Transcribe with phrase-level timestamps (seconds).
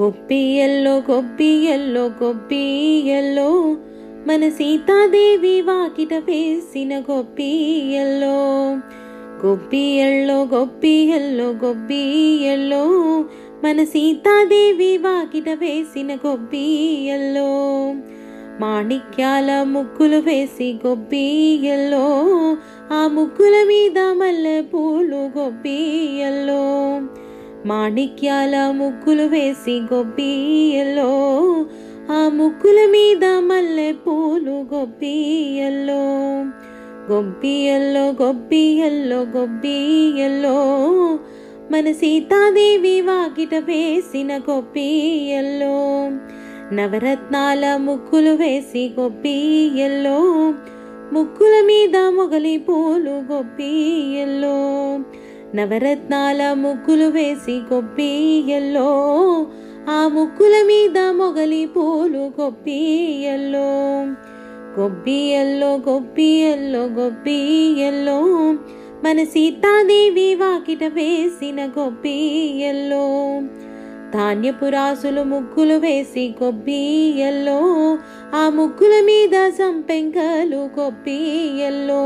[0.00, 3.76] గొబ్బియల్లో గొబ్బియల్లో గొబ్బియల్లో
[4.26, 8.66] మన సీతాదేవి వాకిట వేసిన గోబి ఎల్లో.
[9.46, 9.86] గోబి
[12.46, 12.82] ఎల్లో
[13.64, 17.50] మన సీతాదేవి వాకిట వేసిన గొబ్బియల్లో
[18.60, 22.06] మాణిక్యాల ముగ్గులు వేసి గొబ్బియల్లో
[22.92, 27.00] ఆ ముగ్గుల మీద మల్లె పూలు గొబ్బియల్లో
[27.66, 31.10] మాణిక్యాల ముగ్గులు వేసి గొబ్బియల్లో
[32.10, 36.02] ఆ ముగ్గుల మీద మల్లె పూలు గొబ్బియల్లో
[37.10, 40.56] గొబ్బియల్లో గొబ్బియల్లో గొబ్బియల్లో
[41.70, 45.76] మన సీతాదేవి వాకిట వేసిన గొబ్బియల్లో
[46.72, 50.18] నవరత్నాల ముగ్గులు వేసి గొబ్బియల్లో
[51.12, 54.56] ముగ్గుల మీద మొగలి పూలు గొబ్బియల్లో
[55.56, 58.88] నవరత్నాల ముగ్గులు వేసి గొబ్బియల్లో
[59.90, 63.68] ఆ ముగ్గుల మీద మొగలి పూలు గొబ్బియల్లో
[64.78, 68.18] గొబ్బియల్లో గొబ్బియల్లో గొబ్బియల్లో
[69.04, 73.04] మన సీతాదేవి వాకిట వేసిన గొబ్బియల్లో
[74.12, 77.58] ధాన్యపురాసులు ముగ్గులు వేసి గొబ్బియల్లో
[78.34, 82.04] ఆ ముగ్గుల మీద సంపెంకలు గొబ్బియల్లో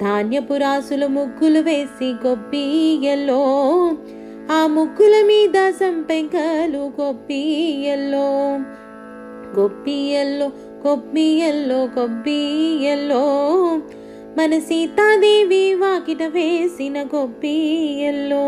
[0.00, 3.40] ధాన్యపురాసుల ముగ్గులు వేసి గొబ్బియల్లో
[4.50, 8.28] ఆ ముగ్గుల మీద సంపెంకలు గొబ్బియల్లో
[9.58, 10.46] గొబ్బియల్లో
[10.86, 13.22] గొబ్బియల్లో గొబ్బియల్లో
[14.36, 18.44] మన సీతాదేవి వాకిట వేసిన గొబ్బియల్లో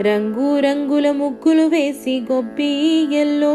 [0.00, 3.54] రంగు రంగుల ముగ్గులు వేసి గొబ్బియల్లో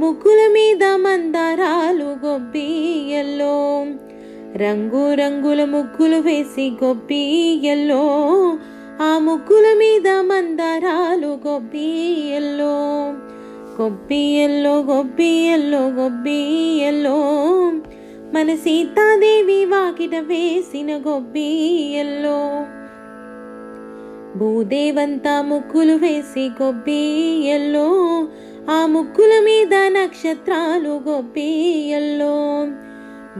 [0.00, 3.54] ముగ్గుల మీద మందారాలు గొబ్బియల్లో
[4.60, 8.02] రంగు రంగుల ముగ్గులు వేసి గొబ్బియల్లో
[9.02, 12.74] ఆ ముగ్గుల మీద మందారాలు గొబ్బియల్లో
[13.80, 17.16] గొబ్బియల్లో గొబ్బియల్లో గొబ్బియల్లో
[18.34, 22.38] మన సీతాదేవి వాకిట వేసిన గొబ్బియల్లో
[24.38, 27.88] భూదేవంతా ముగ్గులు వేసి గొబ్బియల్లో
[28.70, 32.34] ఆ ముగ్గుల మీద నక్షత్రాలు గొబ్బియల్లో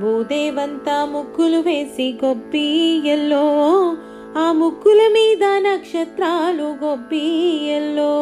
[0.00, 3.44] భూదేవంతా ముగ్గులు వేసి గొబ్బియల్లో
[4.36, 8.14] ఆ ముగ్గుల మీద నక్షత్రాలు గొబ్బియల్లో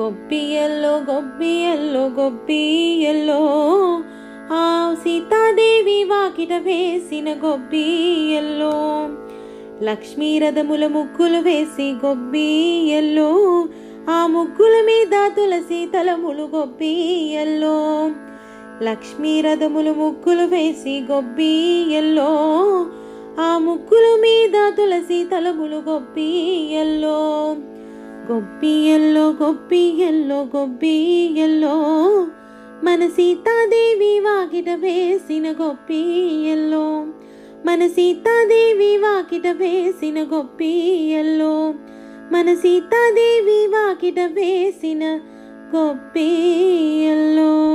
[0.00, 3.40] గొబ్బియల్లో గొబ్బియల్లో గొబ్బియల్లో
[4.52, 4.64] ఆ
[5.04, 8.74] సీతాదేవి వాకిట వేసిన గొబ్బియల్లో
[9.82, 13.30] లక్ష్మీ రథముల ముగ్గులు వేసి గొబ్బియల్లో
[14.10, 17.76] ఆ ముగ్గుల మీద తులసి తలములు గొబ్బియల్లో
[18.80, 22.30] లక్ష్మీ రథములు ముగ్గులు వేసి గొబ్బియల్లో
[23.40, 27.18] ఆ ముగ్గుల మీద తులసి తలములు గొబ్బియల్లో
[28.30, 31.74] గొబ్బియల్లో గొబ్బియల్లో గొబ్బియల్లో
[32.82, 37.04] మన సీతాదేవి వాకిట వేసిన గొబ్బియల్లో
[37.66, 41.74] మన సీతాదేవి వాకిట వేసిన గొబ్బియల్లో
[42.32, 45.04] మన సీతాదేవి వాకిట వేసిన
[45.76, 47.71] గొబ్బియల్లో